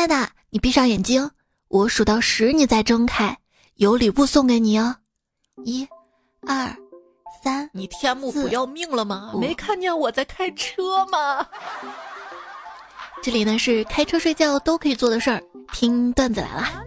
[0.00, 1.30] 爱的，你闭上眼睛，
[1.68, 3.36] 我数到十，你再睁开，
[3.74, 4.96] 有礼物送给你哦。
[5.62, 5.86] 一、
[6.46, 6.74] 二、
[7.44, 9.32] 三，你天幕不要命了吗？
[9.38, 11.46] 没看见我在开车吗？
[13.22, 16.82] 这里呢是开车睡觉都可以做的事儿，听段子来了。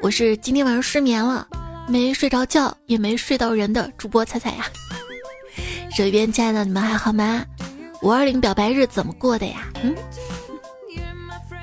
[0.00, 1.46] 我是今天晚上失眠了，
[1.86, 4.64] 没睡着觉，也没睡到人的主播彩彩呀。
[5.94, 7.44] 手一边，亲爱的，你们还好吗？
[8.00, 9.68] 五二零表白日怎么过的呀？
[9.82, 9.94] 嗯，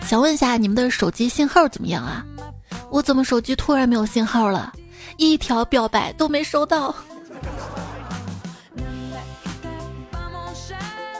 [0.07, 2.23] 想问一下你们的手机信号怎么样啊？
[2.91, 4.71] 我怎么手机突然没有信号了？
[5.17, 6.93] 一条表白都没收到。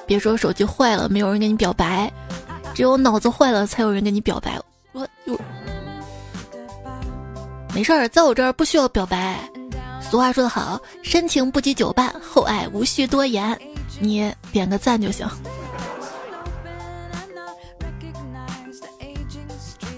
[0.06, 2.12] 别说手机坏了，没有人给你表白。
[2.74, 4.60] 只有脑子坏了，才有人跟你表白。
[4.92, 5.40] 我有，
[7.74, 9.40] 没事儿，在我这儿不需要表白。
[10.00, 13.60] 俗话说得好，深情不及久伴，厚爱无需多言。
[14.00, 15.28] 你点个赞就行。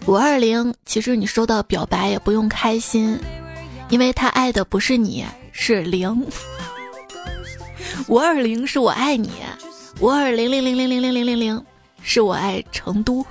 [0.07, 3.19] 五二零，其实你收到表白也不用开心，
[3.89, 6.25] 因为他爱的不是你，是零。
[8.07, 9.29] 五二零是我爱你，
[9.99, 11.65] 五二零零零零零零零零零。
[12.01, 13.25] 是我爱成都。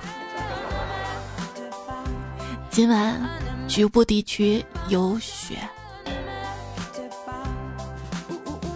[2.69, 3.19] 今晚
[3.67, 5.57] 局部地区有雪。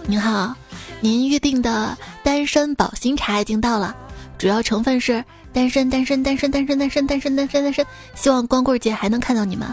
[0.08, 0.56] 您好，
[1.00, 3.94] 您预定的单身保心茶已经到了，
[4.38, 7.86] 主要成分是单身单身单身单身单身单身单身单身。
[8.14, 9.68] 希望光棍节还能看到你们。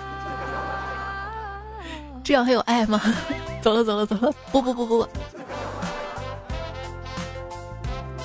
[2.23, 3.01] 这样还有爱吗？
[3.61, 4.33] 走了走了走了。
[4.51, 5.09] 不不不不不。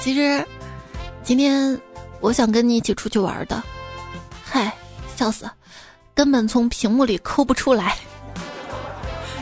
[0.01, 0.45] 其实。
[1.27, 1.81] 今天
[2.21, 3.63] 我想跟你一起出去玩的，
[4.45, 4.71] 嗨，
[5.17, 5.49] 笑死，
[6.15, 7.97] 根本从屏幕里抠不出来。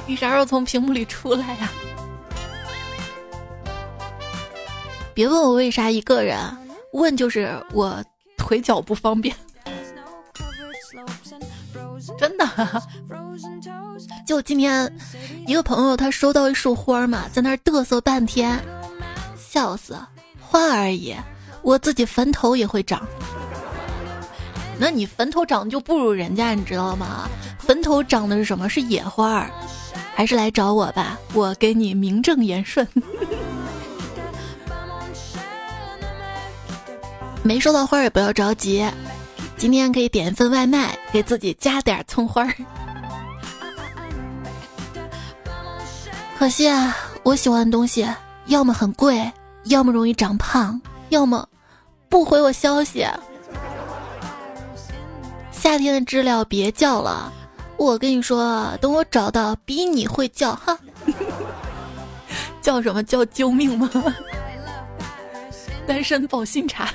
[0.06, 1.68] 你啥时候从屏幕里出来呀？
[5.12, 6.38] 别问我为啥一个人，
[6.92, 8.02] 问就是我
[8.36, 9.34] 腿脚不方便。
[12.18, 12.46] 真的，
[14.26, 14.92] 就今天
[15.46, 18.58] 一个朋友他收到一束花嘛，在那儿嘚瑟半天，
[19.36, 19.96] 笑死，
[20.40, 21.14] 花而已。
[21.62, 23.06] 我自己坟头也会长，
[24.78, 27.28] 那你坟头长就不如人家，你知道吗？
[27.58, 28.68] 坟头长的是什么？
[28.68, 29.50] 是野花儿，
[30.14, 32.86] 还是来找我吧，我给你名正言顺。
[37.44, 38.86] 没收到花也不要着急，
[39.56, 42.54] 今天可以点一份外卖，给自己加点葱花儿。
[46.38, 48.06] 可惜啊，我喜欢的东西
[48.46, 49.30] 要么很贵，
[49.64, 51.46] 要么容易长胖，要么。
[52.08, 53.06] 不回我消息，
[55.50, 57.32] 夏天的知了别叫了，
[57.76, 60.78] 我跟你说，等我找到比你会叫哈，
[62.60, 63.90] 叫什么叫救命吗？
[65.86, 66.88] 单身保心茶，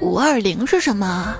[0.00, 1.34] 五二零是什么？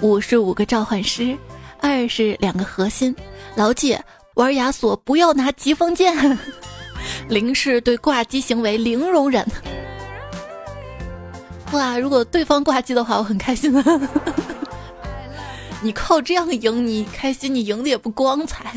[0.00, 1.36] 五是五个召唤师，
[1.80, 3.14] 二是两个核心，
[3.54, 3.98] 牢记
[4.34, 6.38] 玩亚索不要拿疾风剑，
[7.28, 9.44] 零是对挂机行为零容忍。
[11.72, 11.98] 哇！
[11.98, 14.00] 如果对方挂机的话，我很开心的。
[15.82, 18.72] 你靠这样赢，你开心，你赢的也不光彩。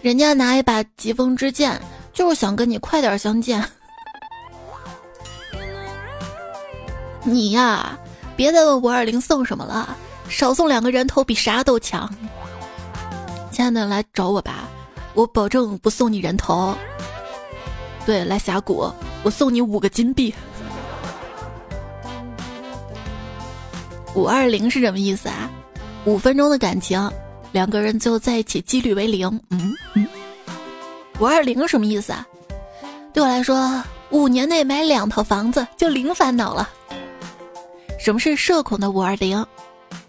[0.00, 1.80] 人家拿一把疾风之剑，
[2.12, 3.62] 就是想跟你快点相见。
[7.28, 7.98] 你呀，
[8.36, 9.96] 别再问五二零送什么了，
[10.28, 12.08] 少送两个人头比啥都强。
[13.50, 14.68] 亲爱的，来找我吧，
[15.14, 16.74] 我保证不送你人头。
[18.06, 18.90] 对，来峡谷，
[19.22, 20.32] 我送你五个金币。
[24.14, 25.50] 五二零是什么意思啊？
[26.04, 27.10] 五分钟的感情，
[27.52, 29.28] 两个人最后在一起几率为零。
[29.50, 30.06] 嗯嗯，
[31.20, 32.26] 五二零什么意思啊？
[33.12, 36.68] 对我来说，五年内买两套房子就零烦恼了。
[37.98, 39.44] 什么是社恐的五二零？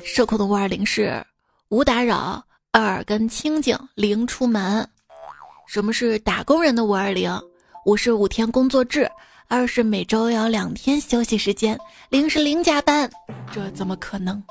[0.03, 1.25] 社恐的五二零是
[1.69, 2.41] 无打扰，
[2.71, 4.87] 二跟清静，零出门。
[5.67, 7.37] 什么是打工人的五二零？
[7.85, 9.09] 五是五天工作制。
[9.47, 11.77] 二是每周要两天休息时间，
[12.09, 13.09] 零是零加班，
[13.51, 14.41] 这怎么可能？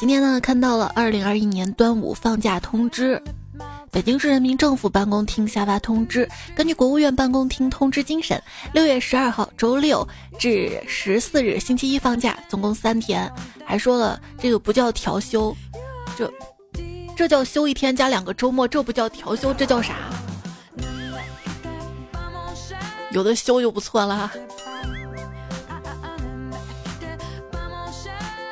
[0.00, 3.22] 今天呢，看到了二零二一年端午放假通知，
[3.96, 8.38] 北京市人民政府办公厅下发通知，根据国务院办公厅通知精神，
[8.74, 10.06] 六月十二号周六
[10.38, 13.32] 至十四日星期一放假，总共三天。
[13.64, 15.56] 还说了这个不叫调休，
[16.14, 16.30] 这
[17.16, 19.94] 这叫休一天加两个周末，这不叫调休，这叫啥？
[23.12, 24.30] 有的休就不错了。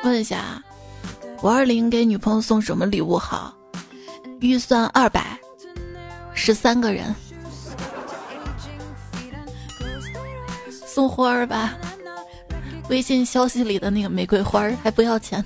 [0.03, 0.59] 问一下，
[1.43, 3.55] 五二零给女朋友送什么礼物好？
[4.45, 5.37] 预算二百，
[6.33, 7.13] 十三个人，
[10.69, 11.73] 送花儿吧。
[12.89, 15.43] 微信消息里的那个玫瑰花儿还不要钱。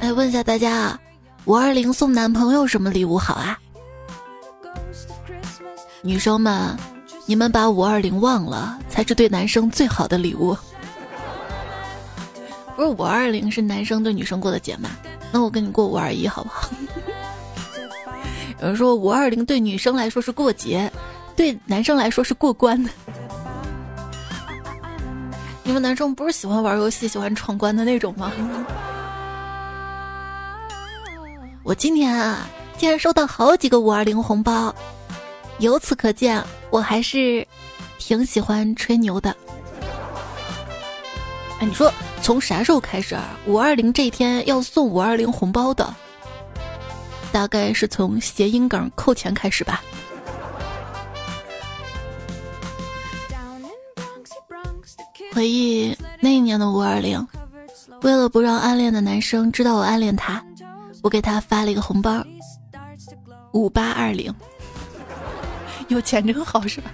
[0.00, 1.00] 哎，问一下大家啊，
[1.44, 3.58] 五二零送男朋友什么礼物好啊？
[6.00, 6.74] 女生们，
[7.26, 10.56] 你们把五二零忘了，才是对男生最好的礼物。
[12.78, 14.90] 不是五二零是男生对女生过的节吗？
[15.32, 16.70] 那我跟你过五二一好不好？
[18.62, 20.88] 有人说五二零对女生来说是过节，
[21.34, 22.88] 对男生来说是过关的。
[25.64, 28.30] 你们男生不是喜欢玩游戏、喜欢闯关的那种吗？
[31.64, 34.72] 我今天啊，竟然收到好几个五二零红包，
[35.58, 36.40] 由此可见，
[36.70, 37.44] 我还是
[37.98, 39.36] 挺喜欢吹牛的。
[41.58, 41.92] 哎，你说
[42.28, 43.38] 从啥时候开始啊？
[43.46, 45.94] 五二零这一天要送五二零红包的，
[47.32, 49.82] 大概是从谐音梗扣钱开始吧。
[55.32, 57.26] 回忆那一年的五二零，
[58.02, 60.44] 为了不让暗恋的男生知道我暗恋他，
[61.02, 62.22] 我给他发了一个红包，
[63.52, 64.30] 五八二零。
[65.88, 66.90] 有钱真好，是吧？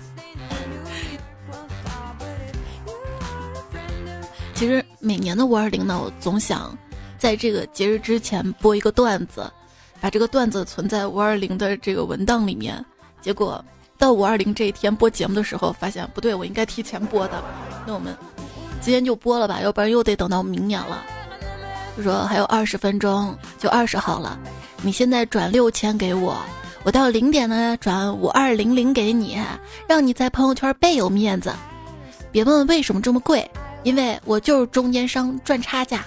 [4.55, 6.77] 其实每年的五二零呢，我总想
[7.19, 9.51] 在这个节日之前播一个段子，
[10.01, 12.83] 把这个段子存在五二零的这个文档里面。
[13.21, 13.63] 结果
[13.99, 17.43] 到五二零这一天播节目的时候，发现不对，我应该提前播的。
[17.87, 18.17] 那我们。
[18.81, 21.03] 今天就播了吧，要不然又得等到明年了。
[21.97, 24.39] 就说还有二十分钟就二十号了，
[24.83, 26.37] 你现在转六千给我，
[26.83, 29.39] 我到零点呢转五二零零给你，
[29.89, 31.51] 让你在朋友圈倍有面子。
[32.31, 33.51] 别问为什么这么贵，
[33.85, 36.05] 因为我就是中间商赚差价。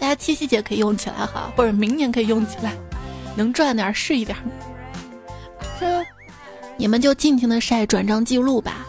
[0.00, 2.74] 大家七夕节可以用起来哈，或者明年可以用起来，
[3.36, 4.36] 能赚点是一点。
[6.76, 8.84] 你们就尽情的晒转账记录吧。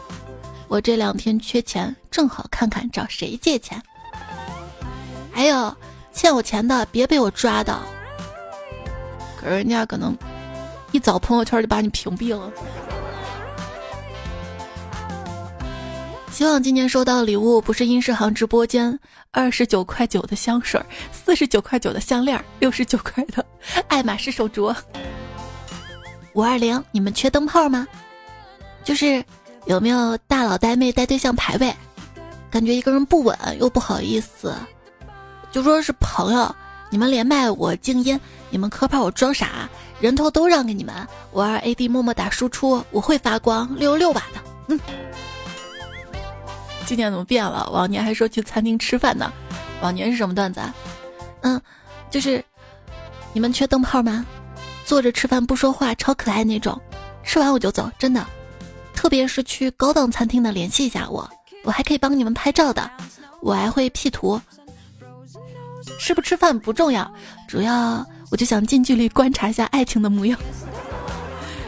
[0.67, 3.79] 我这两天缺钱，正好看看找谁借钱。
[5.31, 5.75] 还有
[6.11, 7.81] 欠我钱的，别被我抓到。
[9.39, 10.17] 可人家可能
[10.91, 12.51] 一早朋友圈就把你屏蔽了。
[16.33, 18.99] 希望今年收到的礼物不是殷世行直播间
[19.29, 20.81] 二十九块九的香水，
[21.11, 23.45] 四十九块九的项链，六十九块的
[23.87, 24.75] 爱马仕手镯。
[26.33, 27.87] 五二零，你们缺灯泡吗？
[28.83, 29.23] 就是。
[29.65, 31.73] 有没有大佬带妹带对象排位？
[32.51, 34.53] 感觉一个人不稳又不好意思，
[35.51, 36.53] 就说是朋友。
[36.89, 38.19] 你们连麦我静音，
[38.49, 39.69] 你们磕怕我装傻，
[40.01, 40.93] 人头都让给你们。
[41.31, 44.41] 我二 AD 默默打输出，我会发光六六把的。
[44.67, 44.79] 嗯，
[46.85, 47.69] 今年怎么变了？
[47.71, 49.31] 往年还说去餐厅吃饭呢，
[49.81, 50.73] 往年是什么段子啊？
[51.41, 51.61] 嗯，
[52.09, 52.43] 就是
[53.33, 54.25] 你们缺灯泡吗？
[54.85, 56.79] 坐着吃饭不说话，超可爱那种，
[57.23, 58.25] 吃完我就走，真的。
[58.93, 61.29] 特别是去高档餐厅的，联系一下我，
[61.63, 62.89] 我还可以帮你们拍照的，
[63.41, 64.39] 我还会 P 图。
[65.99, 67.09] 吃不吃饭不重要，
[67.47, 70.37] 主要我就想近距离观察一下爱情的模样。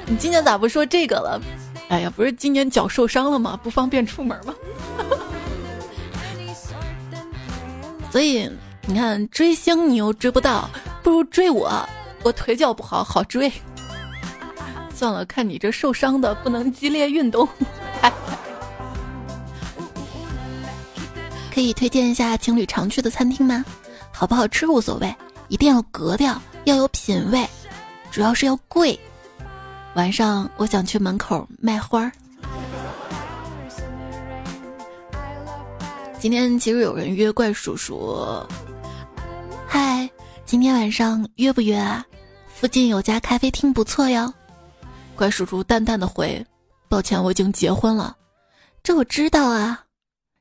[0.06, 1.42] 你今年咋不说这个了？
[1.90, 3.60] 哎呀，不是今年脚受伤了吗？
[3.62, 4.54] 不方便出门吗？
[8.12, 8.50] 所以
[8.88, 10.70] 你看，追星你又追不到，
[11.04, 11.88] 不如追我，
[12.24, 13.52] 我腿脚不好，好追。
[14.96, 17.48] 算了，看你这受伤的不能激烈运动。
[21.54, 23.64] 可以推荐一下情侣常去的餐厅吗？
[24.12, 25.16] 好不好吃无所谓，
[25.48, 27.48] 一定要格调，要有品味，
[28.12, 29.00] 主要是要贵。
[29.96, 32.12] 晚上我想去门口卖花儿。
[36.20, 38.46] 今天其实有人约怪叔叔，
[39.66, 40.10] 嗨，
[40.46, 42.06] 今天晚上约不约啊？
[42.54, 44.34] 附近有家咖啡厅不错哟。
[45.16, 46.46] 怪叔叔淡淡的回
[46.90, 48.18] ：“抱歉，我已经结婚了。”
[48.84, 49.82] 这我知道啊，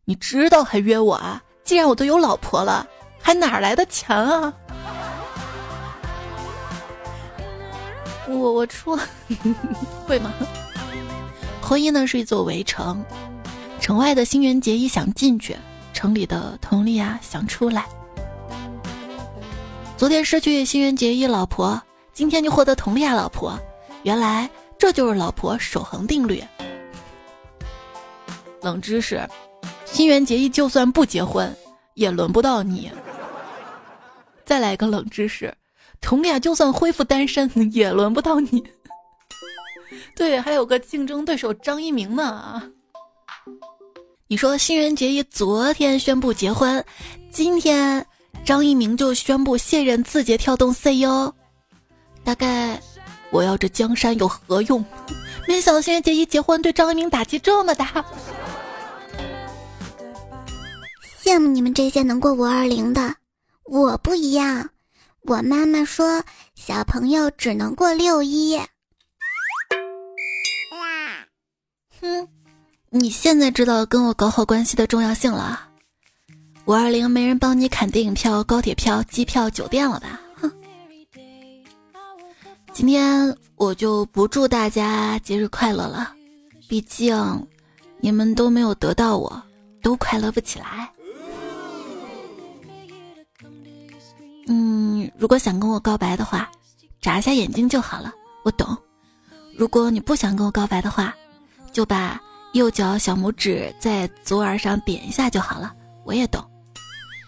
[0.05, 1.41] 你知道还约我啊？
[1.63, 2.85] 既然我都有老婆了，
[3.21, 4.53] 还哪来的钱啊？
[8.29, 8.99] 我我出
[10.07, 10.33] 会吗？
[11.63, 13.05] 婚姻呢是一座围城，
[13.81, 15.57] 城外的新垣结衣想进去，
[15.93, 17.87] 城里的佟丽娅想出来。
[19.97, 21.81] 昨天失去新垣结衣老婆，
[22.13, 23.59] 今天就获得佟丽娅老婆，
[24.03, 24.51] 原来。
[24.77, 26.45] 这就是老婆守恒定律。
[28.61, 29.27] 冷知识：
[29.87, 31.51] 新垣结衣就算不结婚，
[31.95, 32.91] 也轮不到你。
[34.45, 35.55] 再来一个冷知识：
[36.05, 38.63] 佟丽娅就算恢复单身，也轮不到你。
[40.15, 42.63] 对，还有个竞争对手张一鸣呢。
[44.27, 46.85] 你说新垣结衣昨天宣布结婚，
[47.33, 48.05] 今天
[48.45, 51.33] 张一鸣就宣布卸任字节跳动 CEO，
[52.23, 52.81] 大概。
[53.31, 54.85] 我要这江山有何用？
[55.49, 58.05] 没想到星月姐一结婚，对张一鸣打击这么大。
[61.21, 63.17] 羡慕你们这些能过五二零的，
[63.65, 64.71] 我不一样。
[65.27, 66.23] 我妈妈说，
[66.55, 68.61] 小朋友只能过六一。
[71.99, 72.29] 哼，
[72.91, 75.71] 你现在知道跟我搞好关系的重要性了。
[76.67, 80.21] 五二零没人帮你砍电影票、高铁票、机票、酒店了吧？
[80.35, 80.53] 哼。
[82.75, 86.15] 今天我就不祝大家节日快乐了，
[86.69, 87.47] 毕竟
[87.99, 89.43] 你们都没有得到我，
[89.81, 90.93] 都快乐不起来。
[95.17, 96.51] 如果想跟我告白的话，
[97.01, 98.13] 眨一下眼睛就好了，
[98.45, 98.77] 我懂。
[99.57, 101.15] 如果你不想跟我告白的话，
[101.73, 102.21] 就把
[102.53, 105.73] 右脚小拇指在左耳上点一下就好了，
[106.05, 106.45] 我也懂。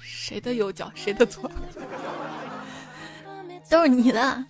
[0.02, 1.50] 谁的右脚，谁的左？
[3.70, 4.44] 都是你的，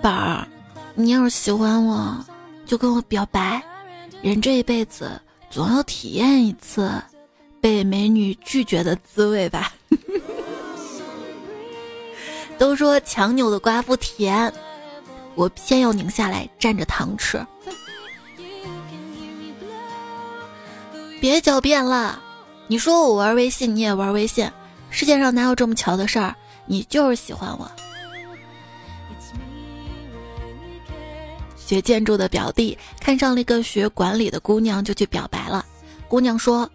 [0.00, 0.46] 宝儿。
[0.94, 2.24] 你要是喜欢我，
[2.66, 3.62] 就跟我表白。
[4.20, 7.02] 人这一辈子，总要体验一次。
[7.62, 9.72] 被美女拒绝的滋味吧。
[12.58, 14.52] 都说强扭的瓜不甜，
[15.36, 17.40] 我偏要拧下来蘸着糖吃。
[21.20, 22.20] 别狡辩了，
[22.66, 24.50] 你说我玩微信，你也玩微信，
[24.90, 26.34] 世界上哪有这么巧的事儿？
[26.66, 27.70] 你就是喜欢我。
[31.56, 35.64] 学建筑的表弟看上了一个学管理的姑娘，就去表白了。
[36.08, 36.68] 姑娘说。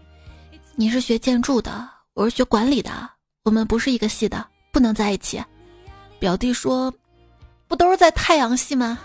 [0.80, 2.92] 你是学建筑的，我是学管理的，
[3.42, 5.42] 我们不是一个系的，不能在一起。
[6.20, 6.94] 表弟说
[7.66, 8.96] ：“不都是在太阳系吗？”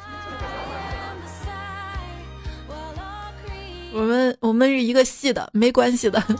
[3.91, 6.23] 我们我们是一个系的，没关系的。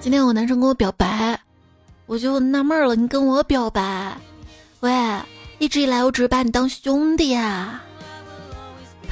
[0.00, 1.38] 今天我男生跟我表白，
[2.06, 4.18] 我就纳闷了，你跟我表白？
[4.80, 4.90] 喂，
[5.60, 7.80] 一直以来我只是把你当兄弟啊。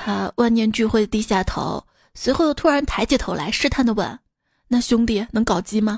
[0.04, 4.18] 他万念俱灰，低下头，随后又突然抬起头来，试探的问
[4.66, 5.96] ：“那兄弟能搞基吗？”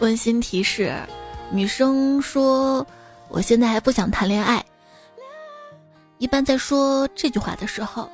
[0.00, 0.92] 温馨提示：
[1.52, 2.84] 女生说
[3.30, 4.64] ：“我现在还不想谈恋爱。”
[6.18, 8.10] 一般在说这句话的时候，“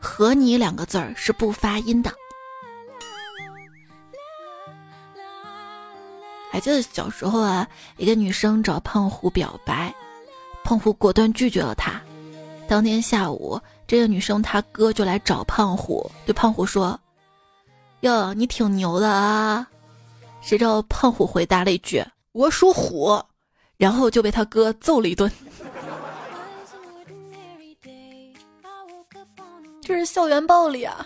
[0.00, 2.10] 和你”两个字儿是不发音的。
[6.50, 7.68] 还记得小时候啊，
[7.98, 9.94] 一个女生找胖虎表白。
[10.64, 12.00] 胖虎果断拒绝了他。
[12.68, 16.98] 当天下午，这个女生她哥就来找胖虎，对胖虎说
[18.00, 19.68] ：“哟，你挺牛的啊！”
[20.40, 22.02] 谁知道胖虎回答了一句
[22.32, 23.22] ：“我属虎。”
[23.76, 25.30] 然后就被他哥揍了一顿。
[29.82, 31.04] 这是校园暴力啊！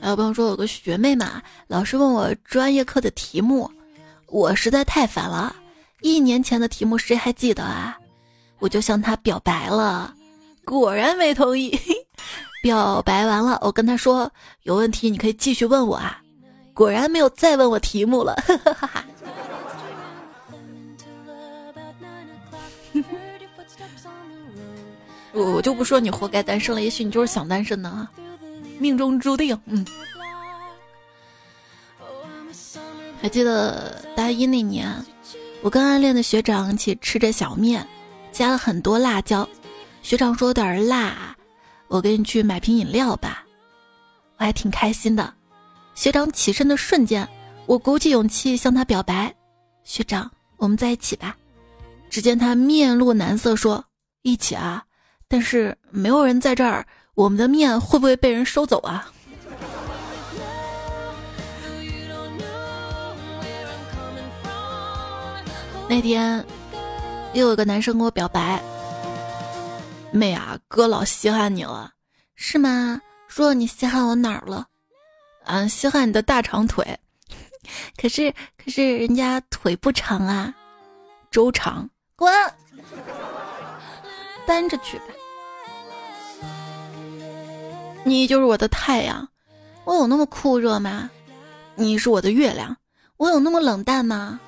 [0.00, 3.70] 还有朋友说，有个学妹嘛，老师问我专业课的题目，
[4.26, 5.56] 我实在太烦了。
[6.02, 7.98] 一年前的题目谁还记得啊？
[8.58, 10.14] 我就向他表白了，
[10.64, 11.76] 果然没同意。
[12.62, 14.30] 表白完了，我跟他说
[14.62, 16.22] 有问题你可以继续问我啊，
[16.72, 18.36] 果然没有再问我题目了。
[25.32, 28.08] 我 我就不说你活该单身了，也许你就是想单身呢，
[28.78, 29.60] 命中注定。
[29.64, 29.84] 嗯，
[33.20, 35.04] 还记得大一那年。
[35.62, 37.86] 我跟暗恋的学长一起吃着小面，
[38.32, 39.48] 加了很多辣椒。
[40.02, 41.36] 学长说有点辣，
[41.86, 43.44] 我给你去买瓶饮料吧。
[44.38, 45.32] 我还挺开心的。
[45.94, 47.28] 学长起身的瞬间，
[47.66, 49.32] 我鼓起勇气向他表白
[49.84, 51.36] ：“学长，我们在一起吧。”
[52.10, 53.84] 只见他面露难色，说
[54.22, 54.82] ：“一起啊，
[55.28, 59.08] 但是没有人在这儿，我们的面会不会被人收走啊？”
[65.94, 66.42] 那天，
[67.34, 68.58] 又有个男生跟我表白
[70.10, 71.92] ：“妹啊，哥老稀罕你了，
[72.34, 72.98] 是吗？
[73.28, 74.66] 说你稀罕我哪儿了？
[75.44, 76.98] 嗯，稀罕你的大长腿。
[78.00, 80.54] 可是，可是人家腿不长啊，
[81.30, 81.86] 周长。
[82.16, 82.32] 滚，
[84.46, 85.04] 单着去吧。
[88.02, 89.28] 你就是我的太阳，
[89.84, 91.10] 我有那么酷热吗？
[91.74, 92.74] 你是我的月亮，
[93.18, 94.40] 我有那么冷淡吗？”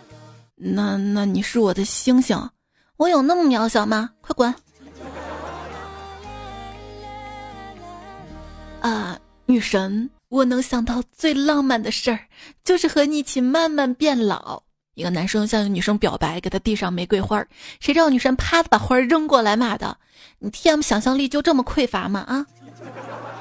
[0.56, 2.38] 那那你是我的星星，
[2.96, 4.10] 我有那么渺小吗？
[4.20, 4.54] 快滚！
[8.80, 12.20] 啊，女神，我能想到最浪漫的事儿，
[12.62, 14.62] 就是和你一起慢慢变老。
[14.94, 17.44] 一个男生向一个女生表白，给她递上玫瑰花，
[17.80, 19.98] 谁知道女生啪的把花扔过来，骂道
[20.38, 22.20] ：“你 T M 想象力就这么匮乏吗？
[22.20, 22.46] 啊！”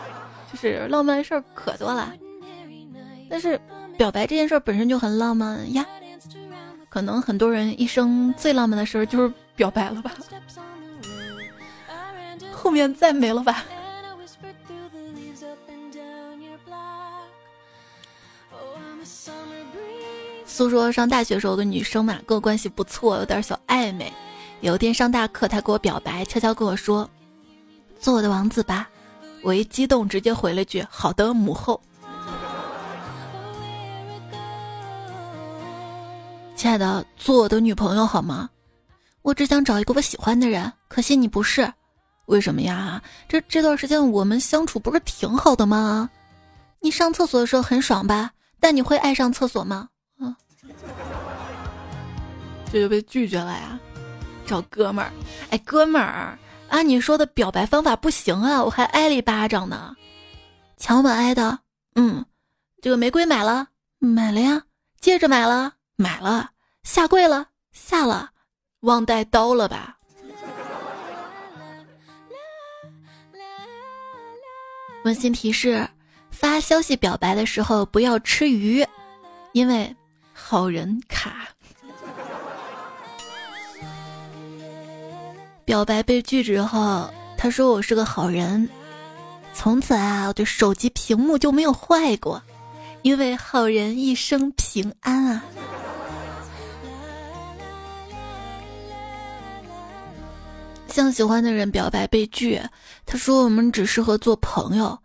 [0.52, 2.12] 就是浪漫事儿可多了。
[3.30, 3.60] 但是
[3.98, 5.86] 表白这件事本身就很浪漫呀，
[6.94, 10.12] 可能很多人一生最浪漫的事儿就是表白了吧，
[12.54, 13.66] 后面再没了吧。
[20.46, 24.14] 诉说上大学时候的女生嘛，跟我关系不错，有点小暧昧。
[24.62, 27.10] 有一天上大课，她给我表白，悄悄跟我说
[28.00, 28.88] ：“做我的王子吧。”
[29.42, 31.82] 我一激动，直接回了句：“好的，母后。”
[36.64, 38.50] 亲爱的，做我的女朋友好吗？
[39.22, 41.70] 我只想找一个我喜欢的人，可惜你不是。
[42.28, 43.04] 为什么呀？
[43.28, 46.10] 这这段时间我们相处不是挺好的吗？
[46.80, 48.32] 你上厕所的时候很爽吧？
[48.62, 49.90] 但你会爱上厕所吗？
[50.20, 50.38] 啊
[52.72, 53.78] 这就被拒绝了呀！
[54.48, 55.12] 找哥们儿，
[55.50, 56.40] 哎，哥们儿，
[56.70, 59.94] 按你说的表白方法不行啊，我还挨了一巴掌呢。
[60.78, 61.60] 强吻挨的，
[61.96, 62.24] 嗯，
[62.82, 63.68] 这个玫瑰买了，
[64.00, 64.64] 买了呀。
[65.02, 66.52] 戒指买了，买了。
[66.84, 68.32] 下跪了，下了。
[68.82, 69.98] 忘带刀了吧？
[75.06, 75.88] 温馨提示：
[76.30, 78.86] 发消息表白的时候不要吃鱼，
[79.54, 79.96] 因为
[80.34, 81.48] 好人卡。
[85.64, 88.70] 表白被拒之后，他说我是个好人，
[89.54, 92.44] 从此啊，我的手机屏幕就没有坏过，
[93.02, 95.44] 因为好人一生平安啊。
[100.94, 102.62] 向喜欢的人表白被拒，
[103.04, 104.96] 他说我们只适合做朋友，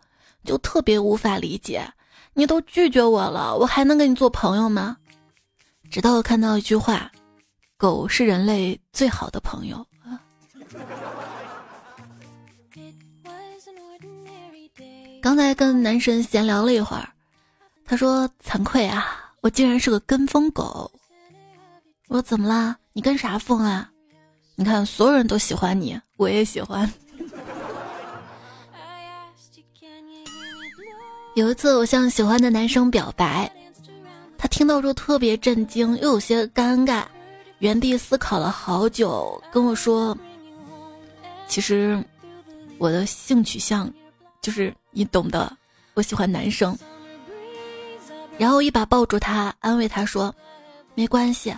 [0.45, 1.91] 就特别无法理解，
[2.35, 4.95] 你都拒绝我了，我还能跟你做朋友吗？
[5.89, 7.11] 直到我看到一句话，
[7.75, 9.83] 狗是人类最好的朋友。
[15.19, 17.09] 刚才跟男神闲聊了一会儿，
[17.83, 20.91] 他说：“惭愧啊，我竟然是个跟风狗。”
[22.09, 22.77] 我说：“怎么啦？
[22.93, 23.89] 你跟啥风啊？
[24.59, 26.91] 你看所有人都喜欢你，我也喜欢。”
[31.33, 33.49] 有一次，我向喜欢的男生表白，
[34.37, 37.05] 他听到之后特别震惊，又有些尴尬，
[37.59, 40.17] 原地思考了好久，跟我说
[41.47, 42.03] ：“其实
[42.77, 43.89] 我的性取向
[44.41, 45.55] 就是。”你懂的，
[45.93, 46.77] 我喜欢男生。
[48.37, 50.35] 然后一把抱住他，安慰他说
[50.95, 51.55] ：“没关系，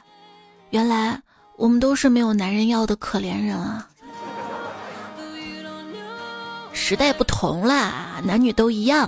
[0.69, 1.19] 原来
[1.61, 3.87] 我们都是没有男人要的可怜人啊。”
[6.73, 9.07] 时代不同啦，男女都一样。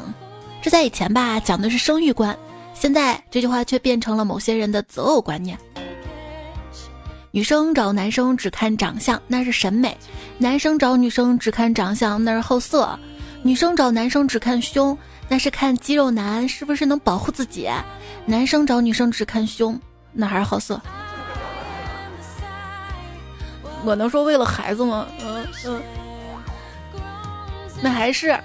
[0.62, 2.38] 这在以前吧，讲的是生育观，
[2.76, 5.58] 现在这句话却变成了某些人的择偶观念。
[7.32, 9.90] 女生找男生只看长相，那是审美；
[10.38, 12.88] 男生找女生只看长相，那是好色。
[13.42, 14.96] 女生找男生只看胸，
[15.28, 17.68] 那是看肌肉男是不是能保护自己；
[18.28, 19.78] 男生找女生只看胸，
[20.12, 20.80] 那还是好色。
[23.86, 25.08] 我能说为了孩子吗？
[25.22, 25.82] 嗯嗯，
[27.82, 28.40] 那还是。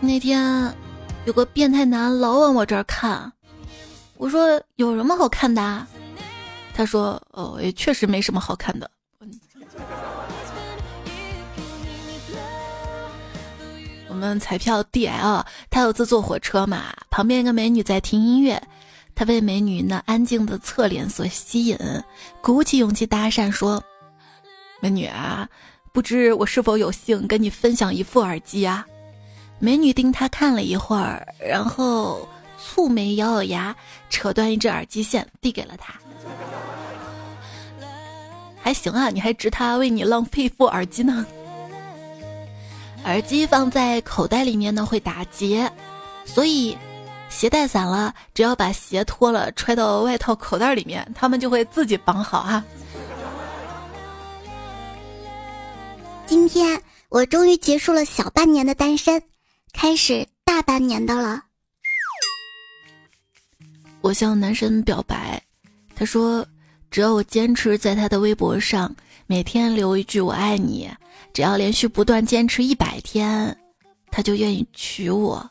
[0.00, 0.74] 那天
[1.24, 3.30] 有个变态男老往我这儿看，
[4.16, 5.86] 我说有什么好看的？
[6.72, 8.90] 他说哦，也确实没什么好看的。
[14.08, 18.62] 我们彩票 D L，他有次坐火车嘛，旁边一个美女在听音乐，
[19.20, 21.76] 他被美女那安静的侧脸所吸引，
[22.40, 23.84] 鼓起勇气搭讪说
[24.80, 25.46] ：“美女啊，
[25.92, 28.86] 不知我是否有幸跟你分享一副耳机啊？”
[29.60, 32.26] 美女盯他看了一会儿，然后
[32.58, 33.76] 蹙眉咬咬牙，
[34.08, 35.92] 扯断一只耳机线递给了他。
[38.58, 41.26] 还行啊，你还值他为你浪费一副耳机呢。
[43.04, 45.70] 耳机放在口袋里面呢会打结，
[46.24, 46.74] 所以
[47.30, 52.62] 鞋带散了，只要把鞋脱了揣到外套口袋里面，他们就会自己绑好哈。
[56.26, 59.22] 今天我终于结束了小半年的单身，
[59.72, 61.44] 开始大半年的了。
[64.02, 65.42] 我向男神表白，
[65.94, 66.46] 他说
[66.90, 68.94] 只要我坚持在他的微博上
[69.26, 70.90] 每天留一句我爱你。
[71.32, 73.56] 只要连续不断坚持一百天，
[74.10, 75.48] 他就愿意娶我。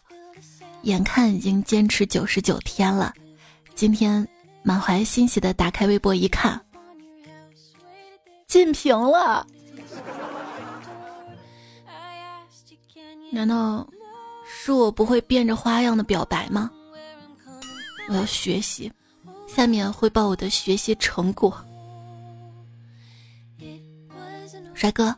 [0.83, 3.13] 眼看已经坚持九十九天了，
[3.75, 4.27] 今天
[4.63, 6.59] 满怀欣喜的打开微博一看，
[8.47, 9.45] 进屏了。
[13.31, 13.87] 难道
[14.45, 16.71] 是我不会变着花样的表白吗？
[18.07, 18.91] 我要学习，
[19.47, 21.55] 下面汇报我的学习成果。
[24.73, 25.15] 帅哥。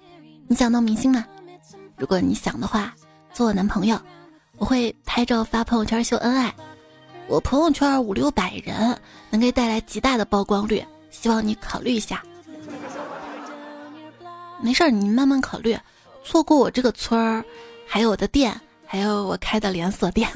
[0.48, 1.26] 你想当明星吗？
[1.96, 2.94] 如果你想的话，
[3.32, 3.98] 做我男朋友，
[4.62, 6.54] 我会拍照发朋友圈秀恩爱。
[7.28, 8.96] 我朋友圈五六百人，
[9.32, 12.22] 能给带来极大的曝光率，希望你考虑一下。
[14.62, 15.76] 没事儿，你慢慢考虑。
[16.24, 17.44] 错过我这个村儿，
[17.88, 20.30] 还有我的店，还有我开的连锁店。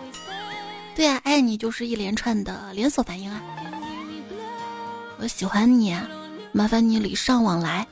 [0.94, 3.40] 对啊，爱你就是一连串的连锁反应啊！
[5.18, 5.96] 我喜欢你，
[6.52, 7.86] 麻烦你礼尚往来。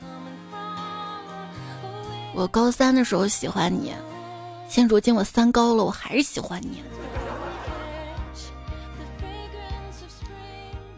[2.35, 3.91] 我高三的时候喜欢你，
[4.67, 6.83] 现如今我三高了，我还是喜欢你。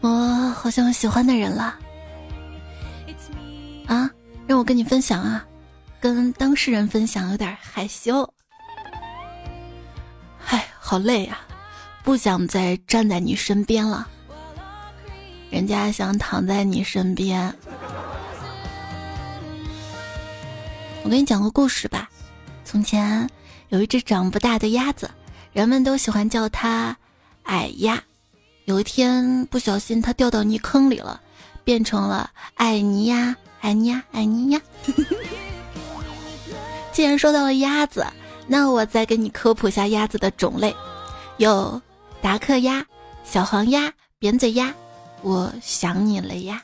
[0.00, 0.08] 我
[0.56, 1.78] 好像有喜欢的人了，
[3.86, 4.10] 啊，
[4.46, 5.44] 让我跟你分享啊，
[6.00, 8.26] 跟当事人分享有点害羞。
[10.46, 11.40] 唉，好累呀，
[12.02, 14.08] 不想再站在你身边了，
[15.50, 17.54] 人家想躺在你身边。
[21.02, 22.08] 我给你讲个故事吧，
[22.64, 23.28] 从前
[23.70, 25.10] 有一只长不大的鸭子，
[25.52, 26.96] 人们都喜欢叫它
[27.44, 28.02] 矮鸭。
[28.64, 31.20] 有一天不小心，它掉到泥坑里了，
[31.64, 34.60] 变成了矮泥鸭，矮泥鸭，矮泥鸭。
[36.92, 38.04] 既然说到了鸭子，
[38.48, 40.74] 那我再给你科普一下鸭子的种类，
[41.38, 41.80] 有
[42.20, 42.84] 达克鸭、
[43.24, 44.74] 小黄鸭、扁嘴鸭。
[45.22, 46.60] 我想你了呀。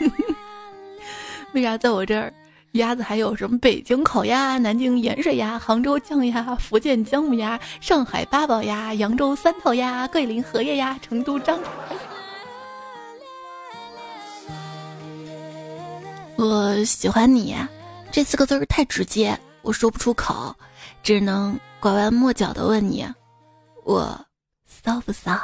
[1.54, 2.32] 为啥在我这儿？
[2.72, 3.58] 鸭子还有什么？
[3.58, 11.58] 北京烤鸭、南京盐水鸭、杭州酱鸭、福建姜母鸭、上海八宝鸭、扬州三套鸭、桂林荷叶鸭、成都张。
[16.36, 17.54] 我喜欢你，
[18.10, 20.54] 这四个字儿太直接，我说不出口，
[21.02, 23.06] 只能拐弯抹角的问你：
[23.84, 24.18] 我
[24.64, 25.38] 骚不骚？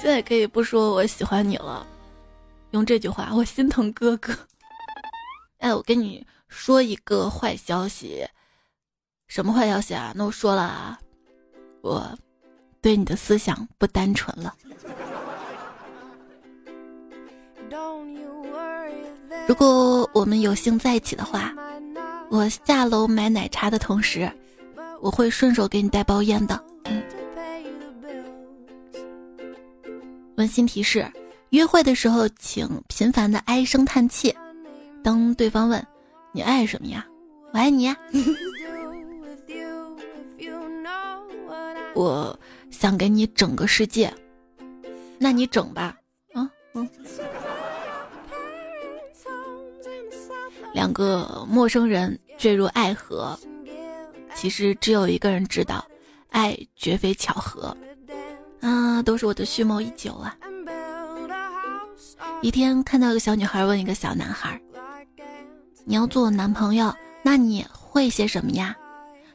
[0.00, 1.86] 现在可以不说我喜欢你了。
[2.72, 4.32] 用这句话，我心疼哥哥。
[5.58, 8.26] 哎，我跟你说一个坏消息，
[9.26, 10.12] 什么坏消息啊？
[10.14, 10.98] 那我说了啊，
[11.80, 12.16] 我
[12.80, 14.54] 对你的思想不单纯了。
[19.48, 21.54] 如果我们有幸在一起的话，
[22.30, 24.30] 我下楼买奶茶的同时，
[25.00, 26.62] 我会顺手给你带包烟的。
[26.84, 27.02] 嗯。
[30.36, 31.10] 温馨提示。
[31.50, 34.34] 约会的时候，请频繁的唉声叹气。
[35.02, 35.84] 当对方问
[36.32, 37.06] 你爱什么呀？
[37.52, 37.96] 我爱你呀。
[41.94, 42.38] 我
[42.70, 44.12] 想给你整个世界，
[45.18, 45.96] 那你整吧。
[46.34, 46.88] 嗯嗯。
[50.74, 53.36] 两个陌生人坠入爱河，
[54.34, 55.84] 其实只有一个人知道，
[56.28, 57.74] 爱绝非巧合。
[58.60, 60.36] 啊，都是我的蓄谋已久啊。
[62.40, 64.60] 一天看到一个小女孩问一个小男孩
[65.84, 68.76] ：“你要做我男朋友，那你会些什么呀？”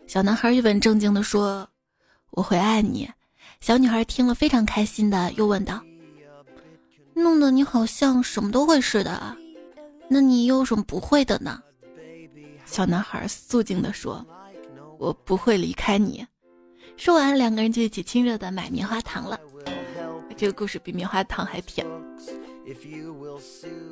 [0.07, 1.67] 小男孩一本正经地说
[2.31, 3.09] ：“我会爱你。”
[3.59, 5.81] 小女孩听了非常开心的，又问道
[7.13, 9.37] ：“弄得你好像什么都会似的，
[10.09, 11.61] 那你有什么不会的呢？”
[12.65, 14.25] 小男孩肃静地说
[14.99, 16.25] ：“我不会离开你。”
[16.95, 19.39] 说完，两个人就一起亲热的买棉花糖了。
[20.35, 21.85] 这个故事比棉花糖还甜。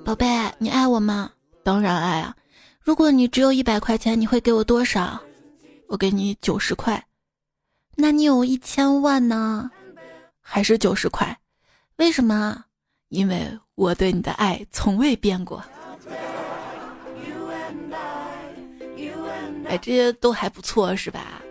[0.05, 0.25] 宝贝，
[0.57, 1.31] 你爱我吗？
[1.61, 2.33] 当然爱啊！
[2.79, 5.19] 如果你只有一百块钱，你会给我多少？
[5.87, 7.05] 我给你九十块。
[7.95, 9.69] 那你有一千万呢？
[10.39, 11.37] 还是九十块？
[11.97, 12.63] 为什么？
[13.09, 15.61] 因为我对你的爱从未变过。
[19.67, 21.41] 哎，这些都还不错，是吧？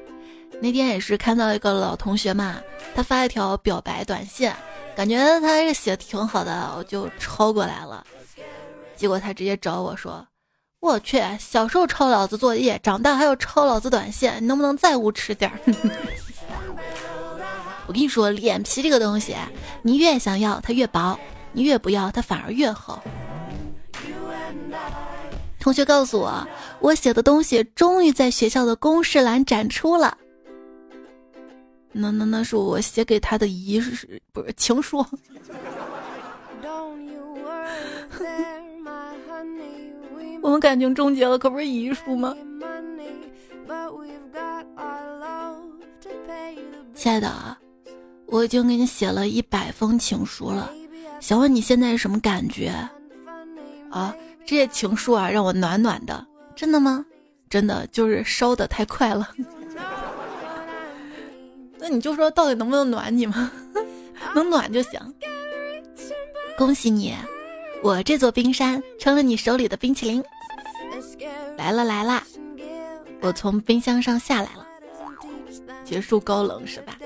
[0.62, 2.56] 那天也是看到一个老同学嘛，
[2.94, 4.50] 他发一条表白短信。
[5.00, 8.04] 感觉他这写的挺好的，我就抄过来了。
[8.94, 10.22] 结果他直接找我说
[10.78, 15.58] ：“我去，小时候抄老子作业，长大还要抄老子短信，你能不能再无耻点儿？”
[17.88, 19.34] 我跟你说，脸皮这个东西，
[19.80, 21.18] 你越想要它越薄，
[21.52, 23.00] 你越不要它反而越厚。
[25.58, 26.46] 同学告诉我，
[26.80, 30.18] 我写的东西终于在学校的公示栏展出了。
[31.92, 35.04] 那那那是我写给他的遗是不是情书？
[40.42, 42.34] 我们感情终结了，可不是遗书吗？
[46.94, 47.56] 亲爱的，
[48.26, 50.70] 我已经给你写了一百封情书了，
[51.18, 52.72] 想问你现在是什么感觉？
[53.90, 54.14] 啊，
[54.46, 57.04] 这些情书啊，让我暖暖的，真的吗？
[57.48, 59.28] 真的，就是烧的太快了。
[61.80, 63.50] 那你就说到底能不能暖你吗？
[64.34, 65.00] 能暖就行。
[66.56, 67.14] 恭喜你，
[67.82, 70.22] 我这座冰山成了你手里的冰淇淋。
[71.56, 72.22] 来了来了！
[73.22, 74.66] 我从冰箱上下来了，
[75.84, 76.96] 结束高冷是吧？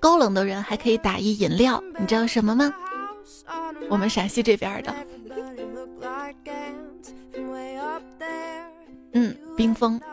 [0.00, 2.72] 高冷的人还可以打一饮料，你知道什么吗？
[3.88, 4.94] 我们陕西这边的，
[9.12, 10.00] 嗯，冰封。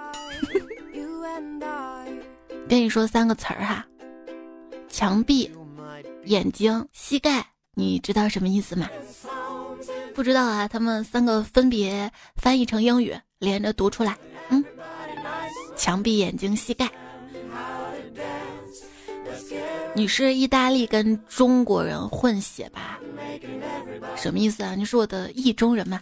[2.70, 3.86] 跟你说三个词儿哈，
[5.04, 5.52] 墙壁、
[6.24, 8.90] 眼睛、膝盖，你知道什么意思吗？
[10.16, 14.18] 不知道啊，他们三个分别翻译成英语，连着读出来。
[14.48, 14.64] 嗯，
[15.76, 16.90] 墙壁、眼睛、膝盖。
[19.94, 22.98] 你是意大利跟中国人混血吧？
[24.16, 24.74] 什么意思啊？
[24.74, 26.00] 你是我的意中人吗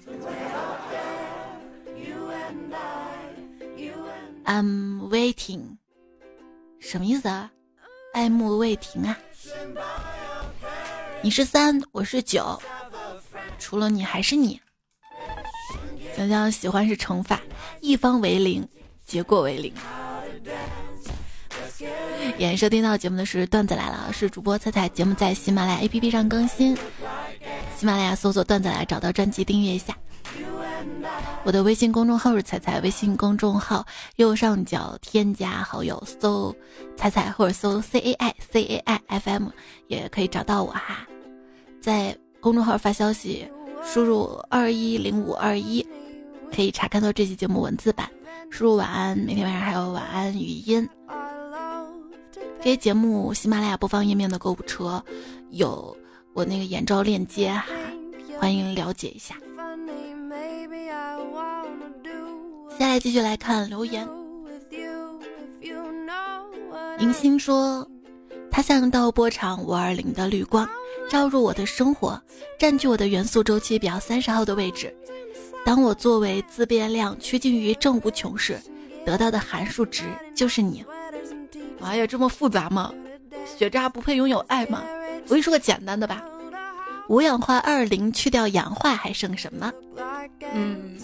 [4.45, 5.77] ？I'm waiting，
[6.77, 7.51] 什么意思啊？
[8.13, 9.17] 爱慕未停啊？
[11.21, 12.61] 你是三，我是九，
[13.57, 14.59] 除了你还是你。
[16.15, 17.41] 想想喜欢是乘法，
[17.79, 18.67] 一方为零，
[19.05, 19.73] 结果为零。
[22.37, 24.89] 演收听到节目的是段子来了，是主播彩彩。
[24.89, 26.75] 节目在喜马拉雅 APP 上更新，
[27.77, 29.97] 喜马拉雅搜索段子来找到专辑订阅一下。
[31.43, 36.55] 我的微信公众号是彩彩，微信公众号右上角添加好友，搜
[36.95, 39.47] 彩彩或者搜 C A I C A I F M
[39.87, 41.07] 也可以找到我哈。
[41.81, 43.47] 在公众号发消息，
[43.83, 45.85] 输入二一零五二一，
[46.55, 48.09] 可以查看到这期节目文字版。
[48.49, 50.87] 输入晚安，每天晚上还有晚安语音。
[52.59, 55.03] 这些节目，喜马拉雅播放页面的购物车
[55.49, 55.95] 有
[56.33, 57.65] 我那个眼罩链接哈，
[58.39, 59.35] 欢迎了解一下。
[62.81, 64.09] 接下来继续来看留言。
[66.97, 67.87] 迎新说，
[68.49, 70.67] 他像到波场五二零的绿光，
[71.07, 72.19] 照入我的生活，
[72.57, 74.91] 占据我的元素周期表三十号的位置。
[75.63, 78.59] 当我作为自变量趋近于正无穷时，
[79.05, 80.83] 得到的函数值就是你。
[81.81, 82.91] 哎呀，这么复杂吗？
[83.45, 84.81] 学渣不配拥有爱吗？
[85.25, 86.25] 我跟你说个简单的吧，
[87.09, 89.71] 五氧化二磷去掉氧化还剩什么？
[90.55, 90.97] 嗯，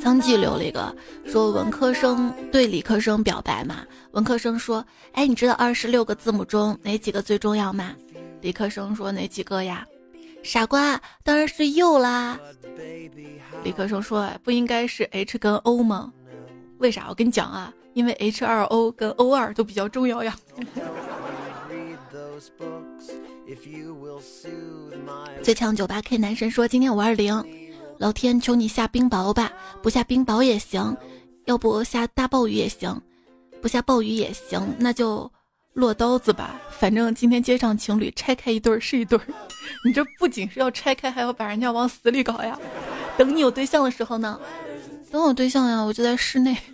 [0.00, 7.92] 苍记留了一个说文科生对理科生表白嘛，文科生说，哎，你知道二十六个字母中哪几个最重要吗？
[8.40, 9.86] 理科生说哪几个呀？
[10.42, 12.38] 傻瓜，当然是 U 啦。
[13.62, 16.12] 理科生说，不应该是 H 跟 O 吗？
[16.78, 17.06] 为啥？
[17.08, 17.72] 我跟你讲啊。
[17.94, 20.36] 因为 H 二 O 跟 O 二都比较重要呀。
[25.44, 27.32] 最强九八 K 男神说：“今天五二零，
[27.98, 29.52] 老天求你下冰雹吧，
[29.82, 30.96] 不下冰雹也行，
[31.44, 33.00] 要不下大暴雨也行，
[33.62, 35.30] 不下暴雨也行，那就
[35.74, 36.60] 落刀子吧。
[36.70, 39.18] 反正今天街上情侣拆开一对是一对，
[39.86, 42.58] 你这不仅是要拆开，还要把人家往死里搞呀。
[43.16, 44.40] 等你有对象的时候呢？
[45.10, 46.56] 等我对象呀，我就在室内。”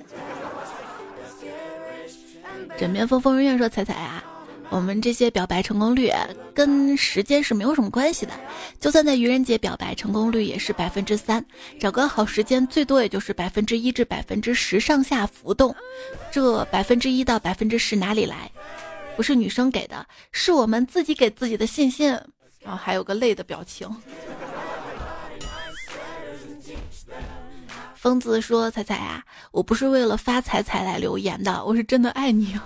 [2.78, 4.24] 枕边风风人院说：“彩彩啊，
[4.70, 6.11] 我们这些表白成功率
[6.54, 8.33] 跟时间是没有什么关系的。
[8.78, 11.44] 就算在愚人节表白，成功率也是百分之三。
[11.78, 15.74] 找个好时间，最多也就是百分之一至百分之十上下浮动。
[16.30, 18.50] 这百分之一到百分之十哪里来？
[19.16, 22.09] 不是女生给的，是我们自己给自己的信心。
[22.61, 23.90] 然后还有个累的表情。”
[27.96, 32.59] 疯子说：“彩彩啊，我不是为了发财才来留言的，我是真的爱你。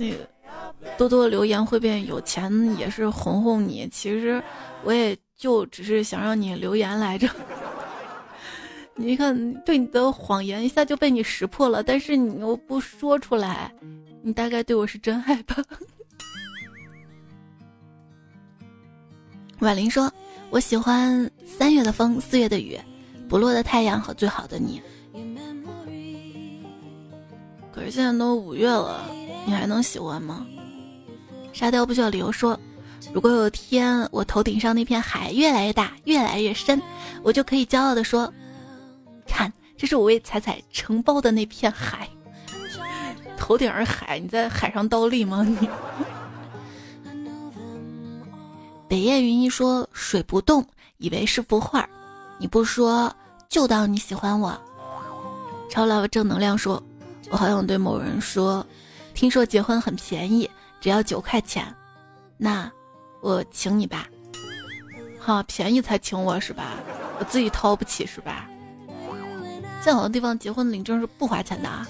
[0.00, 0.16] 那个
[0.96, 3.86] 多多留言会变有钱，也是哄哄你。
[3.92, 4.42] 其实
[4.82, 7.28] 我也就只是想让你留言来着。
[8.96, 13.70] 你看，对你的谎言一下就被你识破了，但是你又不说出来，
[14.22, 15.62] 你大概对我是真爱吧？”
[19.60, 20.10] 婉玲说。
[20.52, 22.76] 我喜欢三月的风，四月的雨，
[23.28, 24.82] 不落的太阳和最好的你。
[27.70, 29.08] 可是现在都五月了，
[29.46, 30.46] 你还能喜欢吗？
[31.52, 32.58] 沙雕不需要理由说，
[33.12, 36.80] 如果有天我头顶上那片海越来越大，越来越深，
[37.22, 38.32] 我就可以骄傲的说，
[39.26, 42.08] 看，这是我为彩彩承包的那片海。
[43.36, 45.42] 头顶是海，你在海上倒立吗？
[45.42, 45.68] 你？
[48.86, 50.64] 北雁云一说水不动，
[50.98, 51.88] 以为是幅画
[52.38, 53.12] 你不说
[53.48, 54.56] 就当你喜欢我。
[55.68, 56.80] 超老正能量说，
[57.30, 58.64] 我好想对某人说，
[59.20, 61.62] 听说结婚很便宜，只要九块钱，
[62.38, 62.72] 那
[63.20, 64.08] 我请你吧。
[65.20, 66.78] 哈，便宜才请我是吧？
[67.18, 68.48] 我自己掏不起是吧？
[69.84, 71.86] 在好多地方结婚领证是不花钱的啊。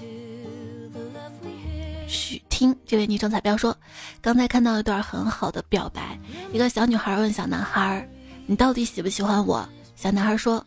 [2.09, 2.43] 嘘。
[2.49, 3.77] 听这位昵称彩票说，
[4.21, 6.19] 刚才看到一段很好的表白。
[6.53, 8.11] 一个小女孩问小男孩
[8.45, 9.65] ：“你到底喜不喜欢我？”
[9.95, 10.67] 小男孩说：“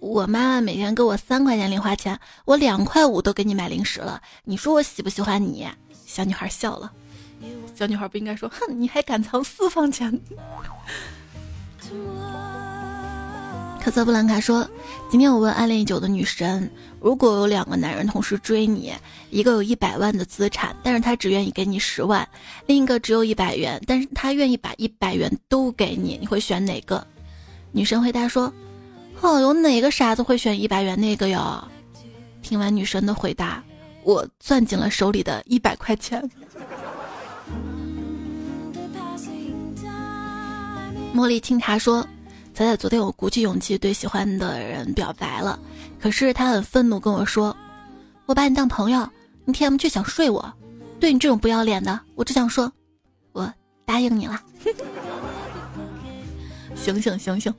[0.00, 4.20] 我妈妈每天给我三块钱零花钱，我两块五都给你买零食了。
[4.42, 5.64] 你说我喜不喜欢你？”
[6.12, 6.92] 小女孩笑了。
[7.74, 10.20] 小女孩不应该说：“哼，你还敢藏私房钱？”
[13.82, 14.68] 科泽布兰卡说
[15.10, 16.70] ：“今天我问暗恋已久的女神，
[17.00, 18.92] 如果有两个男人同时追你，
[19.30, 22.22] 一个有一百万的资产，但是他只愿意给你十万；
[22.66, 27.04] 另一个只有一百元，但是他愿意把一百元都给你，你会选哪个？”
[27.72, 28.52] 女神回答说
[29.22, 31.66] ：“哦，有哪个傻子会选一百元那个哟？”
[32.42, 33.64] 听完女神的回答，
[34.02, 36.22] 我攥紧了手里的一百块钱。
[41.14, 42.06] 茉莉清茶说。
[42.54, 45.58] 仔仔昨天我鼓起勇气对喜欢的人表白了，
[45.98, 47.56] 可是他很愤怒跟我说
[48.26, 49.08] ：“我把你当朋友，
[49.46, 50.52] 你 T M 却想睡我，
[51.00, 52.70] 对你这种不要脸的，我只想说，
[53.32, 53.50] 我
[53.86, 54.38] 答应你了。
[56.74, 57.54] 醒醒醒醒！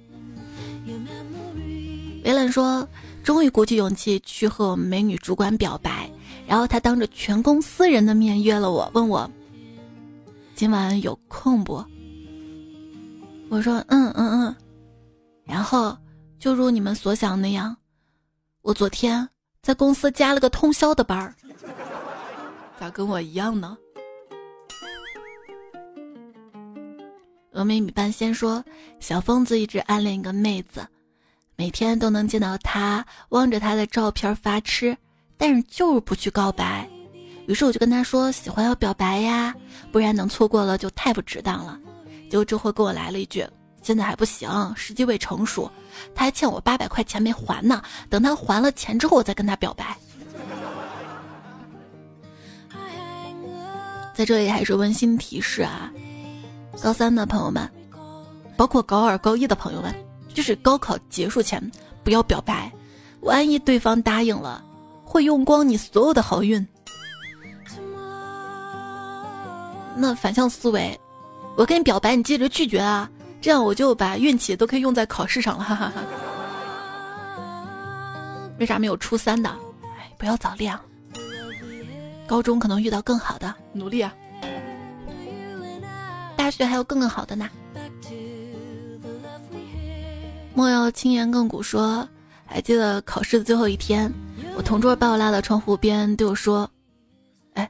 [2.24, 2.88] 维冷说，
[3.24, 6.08] 终于鼓起勇气去和我们美女主管表白，
[6.48, 9.30] 然后他当着全公司人的面约了我，问我
[10.56, 11.84] 今晚有空不？
[13.50, 14.56] 我说嗯嗯嗯。
[15.46, 15.98] 然后，
[16.40, 17.76] 就如你们所想那样，
[18.62, 19.28] 我昨天
[19.62, 21.36] 在公司加了个通宵的班儿。
[22.80, 23.78] 咋跟我一样呢？
[27.52, 28.64] 峨眉米半仙说，
[29.00, 30.88] 小疯子一直暗恋一个妹子，
[31.56, 34.98] 每天都能见到她，望着她的照片发痴，
[35.38, 36.88] 但是就是不去告白。
[37.48, 39.54] 于是我就跟他说，喜欢要表白呀，
[39.92, 41.80] 不然能错过了就太不值当了。
[42.30, 43.46] 结果之后跟我来了一句。
[43.82, 45.70] 现在还不行，时机未成熟，
[46.16, 47.84] 他还欠我八百块钱没还呢。
[48.10, 49.98] 等他还了钱之后，我再跟他表白。
[54.16, 55.92] 在这里还是温馨提示啊，
[56.82, 57.70] 高三的朋友们，
[58.56, 59.94] 包括高二、高一的朋友们，
[60.34, 61.62] 就是高考结束前
[62.06, 62.72] 不要表白，
[63.20, 64.64] 万一对方答应了，
[65.14, 66.68] 会用光你所有的好运。
[69.96, 71.00] 那反向思维，
[71.56, 73.08] 我跟你表白，你接着拒绝啊。
[73.40, 76.02] 这样我就把运气都可以用在考试上了，哈哈哈。
[78.58, 79.48] 为啥没有初三的？
[80.00, 80.76] 哎，不要早恋。
[82.26, 84.12] 高中可能遇到更好的，努力啊。
[86.36, 87.48] 大学还有更更好的呢。
[90.56, 92.10] 莫要轻言亘古说，
[92.48, 94.12] 还记得考试的最后一天，
[94.56, 96.70] 我同桌把我拉到窗户边对我说
[97.56, 97.68] ：“哎，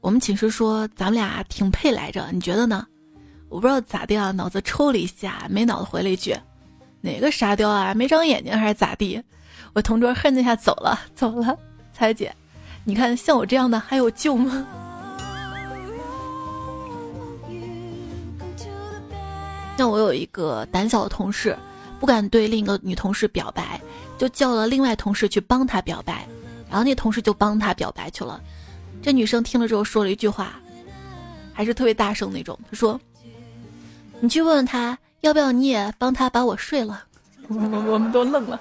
[0.00, 2.86] 我们寝室说咱们俩挺配来着，你觉得呢？”
[3.48, 6.36] 我不知道咋的啊，脑子抽了一下，没脑子回了一句
[7.00, 9.22] ：“哪个沙雕啊，没长眼睛还是咋地？”
[9.72, 11.56] 我同桌哼了一下走了，走了。
[11.92, 12.34] 彩姐，
[12.84, 14.66] 你看像我这样的还有救吗？
[19.78, 21.56] 像我有一个胆小的同事，
[22.00, 23.80] 不敢对另一个女同事表白，
[24.18, 26.26] 就叫了另外同事去帮他表白，
[26.68, 28.40] 然后那同事就帮他表白去了。
[29.02, 30.54] 这女生听了之后说了一句话，
[31.52, 33.00] 还是特别大声那种，她说。
[34.18, 37.04] 你去问问他，要不要你也帮他把我睡了？
[37.48, 37.54] 我
[37.92, 38.58] 我们都愣了。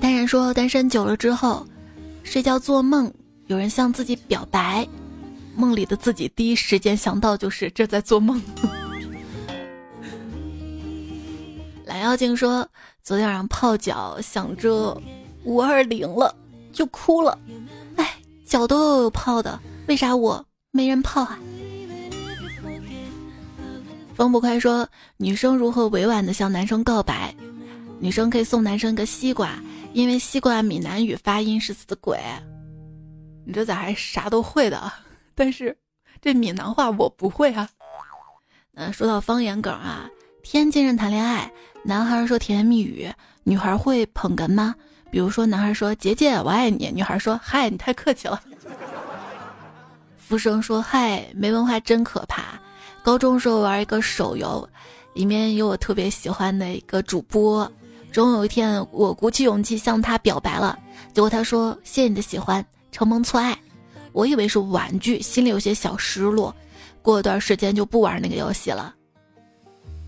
[0.00, 1.66] 单人说，单身久了之后，
[2.22, 3.12] 睡觉做梦，
[3.48, 4.86] 有人向自己表白，
[5.56, 8.40] 梦里的自己第一时间想到就是这在做梦。
[11.88, 12.68] 蓝妖精说，
[13.02, 15.00] 昨天晚上泡脚，想着
[15.44, 16.36] 五二零了，
[16.70, 17.38] 就哭了。
[17.96, 21.38] 哎，脚都有泡的，为啥我没人泡啊？
[24.14, 27.34] 风不快说：“女生如何委婉的向男生告白？
[27.98, 29.58] 女生可以送男生个西瓜，
[29.94, 32.20] 因为西瓜闽南语发音是死鬼。
[33.46, 34.92] 你这咋还啥都会的？
[35.34, 35.74] 但是
[36.20, 37.66] 这闽南话我不会啊。
[38.72, 40.06] 那说到方言梗啊，
[40.42, 41.50] 天津人谈恋爱，
[41.88, 43.10] 男孩说甜言蜜语，
[43.44, 44.74] 女孩会捧哏吗？
[45.10, 48.38] 比如说男孩说姐姐我爱你，女孩说嗨你太客气了。
[50.18, 52.60] 福生说嗨没文化真可怕。”
[53.02, 54.68] 高中时候玩一个手游，
[55.14, 57.66] 里面有我特别喜欢的一个主播。
[58.12, 60.78] 终有一天，我鼓起勇气向他表白了，
[61.14, 63.58] 结果他说：“谢谢你的喜欢，承蒙错爱。”
[64.12, 66.54] 我以为是玩具，心里有些小失落。
[67.00, 68.94] 过段时间就不玩那个游戏了。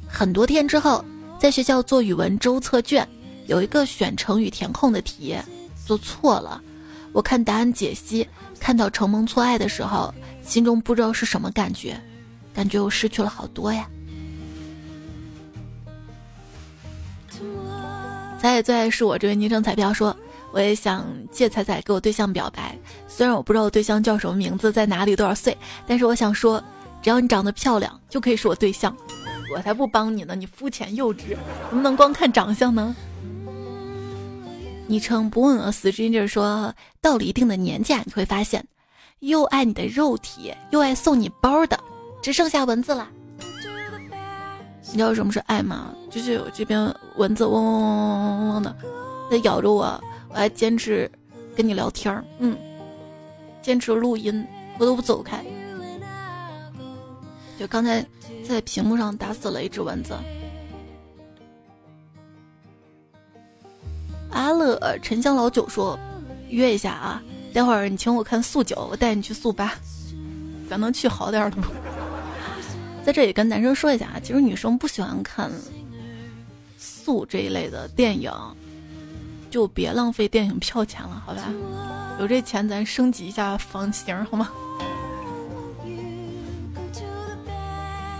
[0.06, 1.02] 很多天之后，
[1.40, 3.08] 在学校做语文周测卷，
[3.46, 5.34] 有一个选成语填空的题
[5.86, 6.60] 做错了。
[7.12, 8.28] 我看答案解析，
[8.60, 10.12] 看到承蒙错爱的时候，
[10.42, 11.98] 心中不知道是什么感觉。
[12.52, 13.88] 感觉我失去了好多呀！
[18.38, 20.14] 彩彩最爱是我这位昵称彩票说，
[20.52, 22.78] 我也想借彩彩给我对象表白。
[23.08, 26.62] 虽然我不知道我对象叫什么名字，在哪里，多少岁，但是我想说，
[27.00, 28.94] 只要你长得漂亮，就可以是我对象。
[29.52, 30.34] 我才不帮你呢！
[30.34, 31.36] 你肤浅幼稚，
[31.68, 32.94] 怎么能光看长相呢？
[34.86, 38.64] 昵称不问我死之音就是说，到了一定的年纪啊，你会发现，
[39.20, 41.78] 又爱你的肉体，又爱送你包的，
[42.22, 43.08] 只剩下蚊子了。
[44.92, 45.94] 你知道什么是爱吗？
[46.10, 48.76] 就是我这边蚊子嗡嗡嗡嗡嗡嗡的，
[49.30, 51.08] 在咬着我，我还坚持
[51.54, 52.56] 跟你聊天儿，嗯，
[53.62, 54.44] 坚持录音，
[54.78, 55.44] 我都不走开。
[57.56, 58.04] 就刚才
[58.46, 60.16] 在屏幕上打死了一只蚊子。
[64.30, 65.98] 阿乐沉香老九说
[66.50, 67.22] ：“约一下啊，
[67.52, 69.74] 待会儿你请我看速九，我带你去速八，
[70.68, 71.68] 咱能去好点的不？”
[73.04, 75.50] 在这里跟男生说一下啊，其实女生不喜欢看
[76.78, 78.30] 素这一类的电影，
[79.50, 81.42] 就别浪费电影票钱了，好吧？
[82.20, 84.50] 有这钱咱升级一下房型好吗？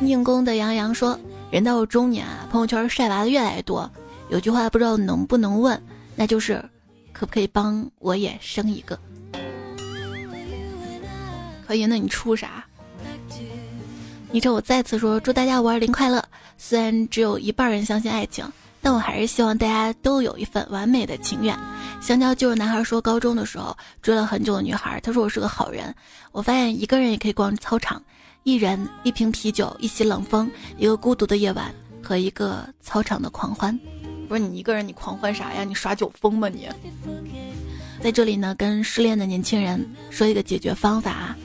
[0.01, 1.19] 硬功的杨洋说
[1.51, 3.91] ：“人到中年啊，朋友圈晒娃的越来越多，
[4.31, 5.81] 有句话不知道能不能问，
[6.17, 6.63] 那就是
[7.13, 8.99] 可不可以帮我也生一个？
[11.67, 12.65] 可以，那你出啥？”
[14.33, 16.25] 昵称我再次说祝大家五二零快乐。
[16.57, 18.45] 虽然只有一半人相信爱情，
[18.81, 21.59] 但我还是希望大家都有一份完美的情愿。
[22.01, 25.93] 香蕉就是男孩说，高中的时候追了很久的女孩，他说我是个好人。
[26.33, 28.01] 我发现一个人也可以逛操场，
[28.43, 33.79] 一人一瓶啤酒，一袭冷风，一个孤独的夜晚和一个操场的狂欢。
[34.29, 35.65] 不是你一个人，你狂欢啥呀？
[35.65, 36.69] 你耍酒疯吗你？
[38.03, 41.37] 在这里呢，跟失恋的年轻人说一个解决方法。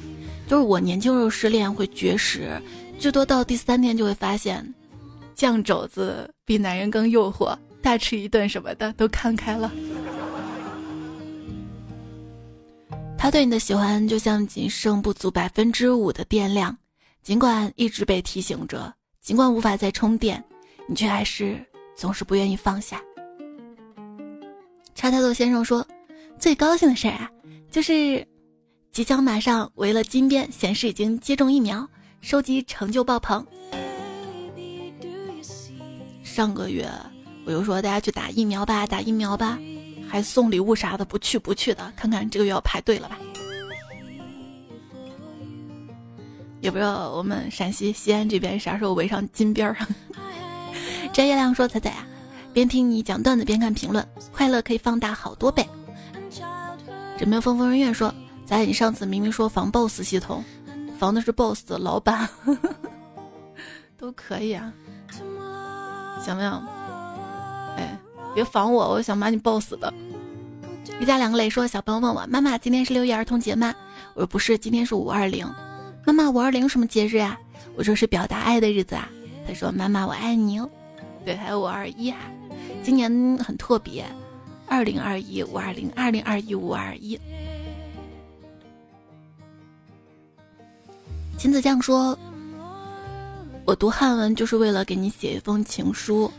[0.47, 2.61] 就是我年轻时候失恋会绝食，
[2.99, 4.73] 最多到第三天就会发现，
[5.33, 9.71] 酱肘子比男人更诱惑，大吃一顿什么的都看开了。
[13.17, 16.77] 他对你的喜欢就像仅剩不足百分之五的电量，
[17.25, 20.41] 尽管一直被提醒着，尽管无法再充电，
[20.87, 21.59] 你却还是
[21.95, 23.01] 总是不愿意放下。
[24.93, 25.83] 查太多先生说，
[26.37, 27.27] 最高兴的事儿啊，
[27.71, 28.25] 就是。
[28.91, 31.85] 即将马上围了金边，显示已经接种疫苗，
[32.21, 33.45] 收集成就爆棚。
[36.23, 36.89] 上个月
[37.45, 39.59] 我又说大家去打疫苗吧，打疫苗吧，
[40.07, 43.19] 还送礼物啥的，不去不去的，看看这个月要排队了吧？
[46.65, 49.77] 也不知道我们陕西西安这边啥时候围上金边儿。
[51.13, 52.07] 摘月亮说：“彩彩啊，
[52.53, 55.63] 边听你讲段子边看评论，快乐可以放大好多倍。”
[57.19, 58.13] 枕边风风人院说。
[58.47, 60.43] 在你上次明明说防 BOSS 系统，
[60.99, 62.29] 防的是 BOSS 的老板，
[63.97, 64.71] 都可以啊，
[66.23, 66.63] 想不想？
[67.75, 67.97] 哎，
[68.35, 69.91] 别防我，我想把你爆死的。
[70.99, 73.73] 一家两个磊说：“小朋友问我妈妈，今天是六一儿童节吗？”
[74.13, 75.43] 我说：“不是，今天是五二零。”
[76.05, 77.37] 妈妈，五二零什么节日啊？
[77.75, 79.09] 我说是表达爱的日子啊。
[79.47, 80.69] 他说：“妈妈，我爱你哦。”
[81.25, 82.19] 对，还有五二一啊，
[82.83, 84.05] 今年很特别，
[84.67, 87.19] 二零二一五二零，二零二一五二一。
[91.37, 92.17] 秦子酱说
[93.65, 96.31] ：“我读汉文就是为了给你写一封情书，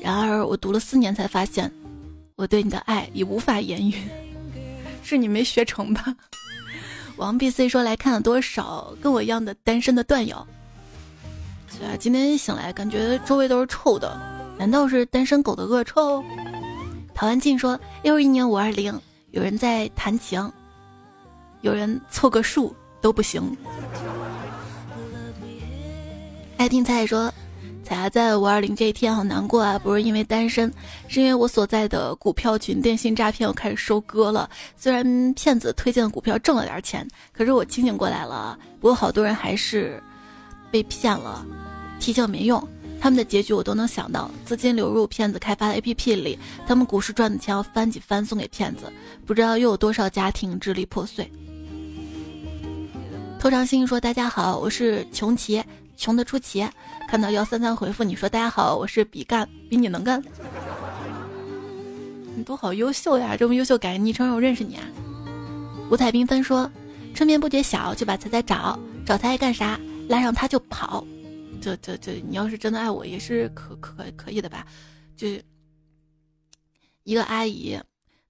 [0.00, 1.70] 然而我读了四年才发现，
[2.34, 3.94] 我对你的爱已无法言语。
[5.04, 6.14] 是你没学成吧？”
[7.16, 10.44] 王 B C 说：“来看了多少跟我一样的单身的段友？”
[11.78, 14.16] 对啊，今天醒来感觉周围都是臭的，
[14.58, 16.22] 难道是单身狗的恶臭？
[17.14, 18.98] 陶安静说：“又是一年五二零，
[19.30, 20.50] 有人在弹琴，
[21.62, 23.56] 有人凑个数都不行。”
[26.56, 27.32] 爱听菜说
[27.84, 30.72] ：“彩霞在五二零这一天好难过啊，不是因为单身，
[31.06, 34.48] 是因为我所在的股票群电信诈骗，我开始收割了。
[34.74, 38.58] 虽然骗子推荐的股票挣了点钱，可是我清醒过来了。
[38.80, 40.02] 不过好多人还是
[40.70, 41.44] 被骗了，
[42.00, 42.66] 提醒没用。
[43.02, 48.90] 他们的结局我都能想到：资金流入骗子开发的 APP 里，他们股市赚的钱要翻几番送给骗子，
[49.26, 51.30] 不知道又有多少家庭支离破碎。”
[53.38, 55.62] 偷长星说：“大家好，我是穷奇。”
[55.96, 56.66] 穷得出奇，
[57.08, 60.22] 看到幺三三回复你说大家好，我是比干，比你能干，
[62.36, 64.84] 你都好优秀呀，这么优秀改昵称让我认识你啊。
[65.90, 66.70] 五彩缤纷说，
[67.14, 69.78] 春眠不觉晓，就把彩彩找，找他爱干啥，
[70.08, 71.04] 拉上他就跑，
[71.60, 74.66] 这这这，你要是真的爱我也是可可可以的吧？
[75.16, 75.28] 就
[77.04, 77.78] 一个阿姨，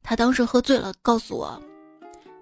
[0.02, 1.62] 她当时喝醉了，告诉我，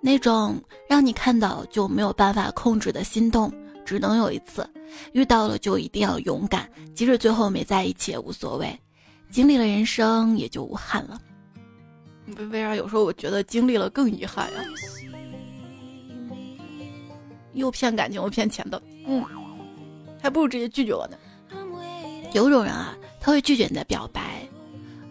[0.00, 3.52] 那种让你看到就没有办法控制的心动。
[3.84, 4.68] 只能有一次，
[5.12, 8.78] 遇到了就一定要勇敢，即使最后没在一起也无所谓，
[9.30, 11.20] 经历了人生也就无憾了。
[12.36, 14.60] 为为啥有时候我觉得经历了更遗憾呀？
[17.54, 19.22] 又骗感情又骗钱的，嗯，
[20.22, 21.18] 还不如直接拒绝我呢。
[22.32, 24.48] 有种人啊，他会拒绝你的表白，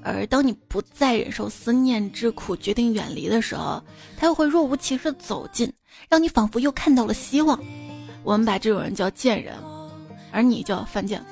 [0.02, 3.84] 而当你不再忍受思念之苦，决定远离的时候，
[4.18, 5.72] 他又会若无其事走近，
[6.10, 7.60] 让你仿佛又看到了希望。
[8.24, 9.56] 我们把这种人叫贱人，
[10.32, 11.24] 而你叫犯贱。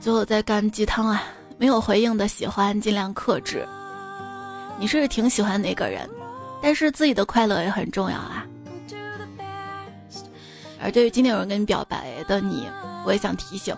[0.00, 1.22] 最后再干鸡汤啊！
[1.58, 3.64] 没有回应的喜欢尽量克制。
[4.76, 6.10] 你是挺喜欢那个人，
[6.60, 8.44] 但是自己的快乐也很重要啊。
[10.80, 12.66] 而对于今天有人跟你表白的你，
[13.06, 13.76] 我也想提醒：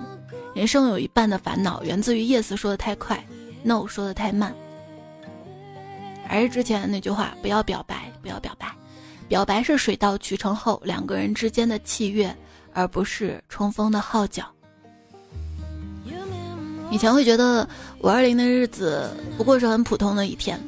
[0.55, 3.23] 人生有一半的烦恼源自于 yes 说的太快
[3.63, 4.55] ，no 说的太慢。
[6.27, 8.67] 还是之前那句话，不要表白，不要表白。
[9.29, 12.35] 表白是水到渠成后两个人之间的契约，
[12.73, 14.45] 而不是冲锋的号角。
[16.91, 17.69] 以前会觉得
[18.01, 20.61] 五二零的日子不过是很普通的一天，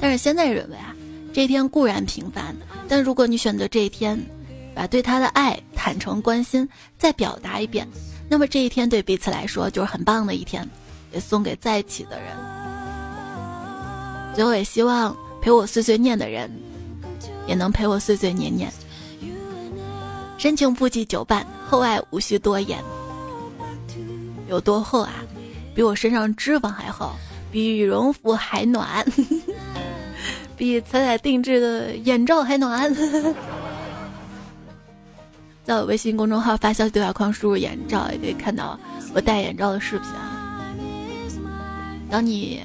[0.00, 0.94] 但是现在认为啊，
[1.32, 2.54] 这一天固然平凡，
[2.88, 4.20] 但如果你选择这一天，
[4.74, 7.88] 把对他的爱、坦诚、关心再表达一遍，
[8.28, 10.68] 那么这一天对彼此来说就是很棒的一天，
[11.12, 12.61] 也送给在一起的人。
[14.34, 16.50] 最后也希望陪我碎碎念的人，
[17.46, 18.72] 也能陪我碎碎念念。
[20.38, 22.78] 深情不及久伴，厚爱无需多言。
[24.48, 25.12] 有多厚啊？
[25.74, 27.12] 比我身上脂肪还厚，
[27.50, 29.06] 比羽绒服还暖，
[30.56, 32.94] 比彩彩定制的眼罩还暖。
[35.64, 38.78] 在我微信公众号发消息对话框输入“眼罩”，也可以看到
[39.14, 40.66] 我戴眼罩的视频啊。
[42.10, 42.60] 当你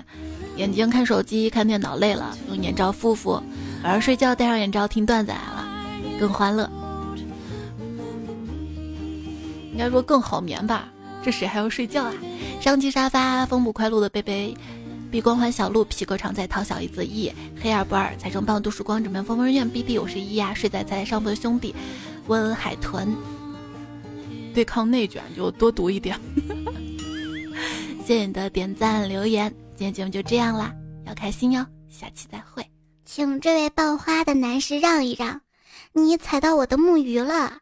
[0.57, 3.41] 眼睛看手机、看电脑累了，用眼罩敷敷；
[3.83, 5.65] 晚上睡觉戴上眼罩听段子来了，
[6.19, 6.69] 更欢乐。
[9.71, 10.89] 应该说更好眠吧？
[11.23, 12.13] 这谁还要睡觉啊？
[12.59, 14.57] 上期沙发，风不快乐的贝贝，
[15.11, 17.31] 碧光环小鹿，皮革常在，淘小姨子意，
[17.61, 21.75] 黑二不二，财神棒，度时光，枕边风风院，B B 我是一呀，睡在在上铺的兄弟，
[22.25, 23.09] 温海豚，
[24.55, 26.19] 对抗内卷就多读一点。
[28.03, 30.73] 谢谢你的点赞留言，今天节目就这样啦，
[31.05, 32.65] 要开心哟，下期再会。
[33.05, 35.39] 请这位爆花的男士让一让，
[35.93, 37.59] 你踩到我的木鱼了。